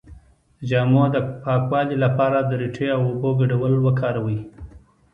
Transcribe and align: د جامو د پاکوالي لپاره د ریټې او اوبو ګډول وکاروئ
د 0.57 0.59
جامو 0.69 1.03
د 1.15 1.17
پاکوالي 1.43 1.97
لپاره 2.05 2.37
د 2.43 2.51
ریټې 2.61 2.87
او 2.95 3.01
اوبو 3.09 3.29
ګډول 3.39 3.73
وکاروئ 3.81 4.39